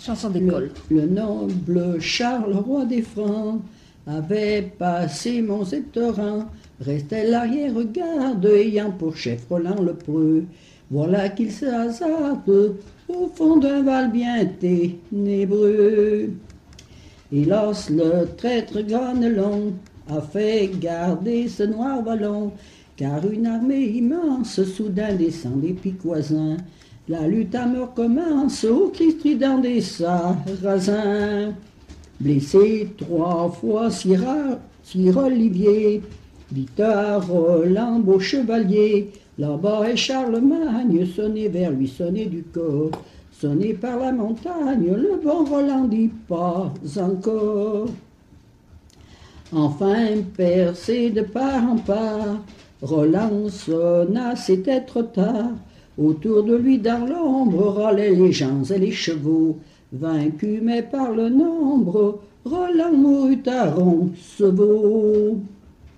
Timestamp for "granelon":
18.80-19.74